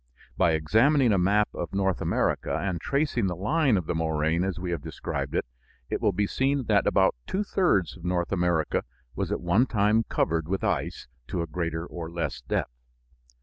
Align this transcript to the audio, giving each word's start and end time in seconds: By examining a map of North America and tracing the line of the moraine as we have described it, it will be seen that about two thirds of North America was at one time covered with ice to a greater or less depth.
By 0.35 0.53
examining 0.53 1.13
a 1.13 1.19
map 1.19 1.49
of 1.53 1.75
North 1.75 2.01
America 2.01 2.57
and 2.57 2.81
tracing 2.81 3.27
the 3.27 3.35
line 3.35 3.77
of 3.77 3.85
the 3.85 3.93
moraine 3.93 4.43
as 4.43 4.57
we 4.57 4.71
have 4.71 4.81
described 4.81 5.35
it, 5.35 5.45
it 5.91 6.01
will 6.01 6.11
be 6.11 6.25
seen 6.25 6.63
that 6.63 6.87
about 6.87 7.13
two 7.27 7.43
thirds 7.43 7.95
of 7.97 8.03
North 8.03 8.31
America 8.31 8.83
was 9.15 9.31
at 9.31 9.41
one 9.41 9.67
time 9.67 10.01
covered 10.05 10.47
with 10.47 10.63
ice 10.63 11.07
to 11.27 11.43
a 11.43 11.45
greater 11.45 11.85
or 11.85 12.09
less 12.09 12.41
depth. 12.41 12.73